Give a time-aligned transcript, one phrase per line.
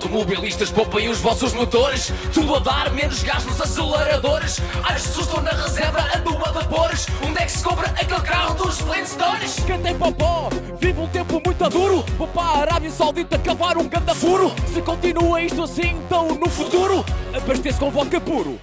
[0.00, 2.10] Automobilistas, poupem os vossos motores.
[2.32, 4.58] Tudo a dar menos gás nos aceleradores.
[4.82, 7.06] Ai, Jesus, estou na reserva, ando a vapores.
[7.22, 9.56] Onde é que se compra aquele carro dos Flintstones?
[9.66, 10.48] Quem tem popó
[10.80, 12.02] vive um tempo muito duro.
[12.16, 14.50] Vou para a Arábia Saudita cavar um ganda furo.
[14.72, 17.04] Se continua isto assim, então no futuro
[17.34, 18.58] abasteça com vodka puro.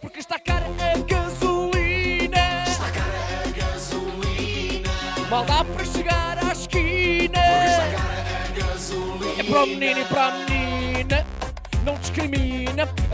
[0.00, 2.64] Porque está cara a gasolina.
[2.66, 4.90] Está cara a gasolina.
[5.30, 7.38] Mal dá para chegar à esquina.
[7.38, 9.40] Está cara a gasolina.
[9.40, 10.59] É para o menino e para a menina.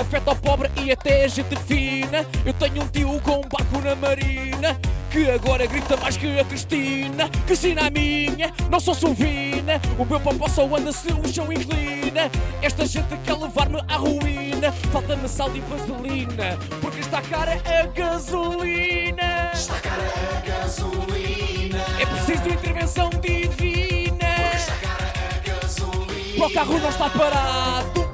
[0.06, 2.24] Afeta o pobre e até a gente fina.
[2.45, 4.79] Eu tenho um tio com um barco na marina.
[5.10, 7.29] Que agora grita mais que a Cristina.
[7.45, 9.80] Que sina a minha, não sou sovina.
[9.98, 12.30] O meu papá só anda se o chão inclina.
[12.62, 14.70] Esta gente quer levar-me à ruína.
[14.92, 16.57] Falta-me sal e vaselina.
[16.80, 19.51] Porque está cara a gasolina.
[19.52, 21.79] Está cara a gasolina.
[22.01, 24.54] É preciso intervenção divina.
[24.54, 26.38] Está cara a gasolina.
[26.38, 28.07] Para o carro não está parado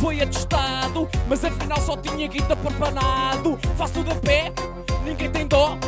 [0.00, 0.65] Foi atestado
[1.28, 3.58] Mas afinal só tinha guita por panado.
[3.76, 4.52] Faço a pé
[5.04, 5.78] Ninguém tem dó.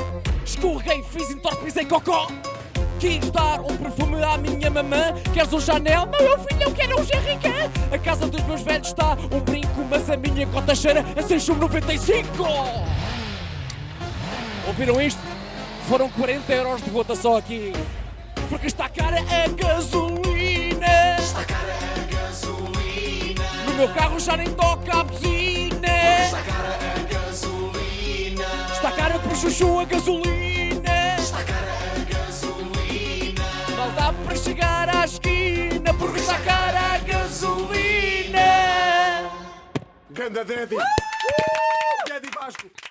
[0.45, 2.29] Escorreguei, fiz entorse, pisei cocó.
[3.01, 5.13] Quis dar um perfume à minha mamã.
[5.33, 6.07] Queres um Chanel?
[6.07, 7.71] Não, meu filho, eu quero um Jerrycan.
[7.93, 12.25] A casa dos meus velhos está um brinco Mas a minha cota cheira a 6,95
[14.67, 15.21] Ouviram isto?
[15.89, 17.73] Foram 40 euros de gota só aqui.
[18.49, 20.18] Porque está cara a gasolina
[23.79, 25.87] meu carro já nem toca a buzina.
[26.25, 28.45] Está cara a gasolina.
[28.73, 31.17] Está cara por chuchu a gasolina.
[31.17, 33.45] Está cara a gasolina.
[33.77, 38.41] Mal dá para chegar à esquina porque está cara a gasolina.
[40.11, 40.77] Ganda Daddy!
[42.09, 42.88] Daddy Vasco!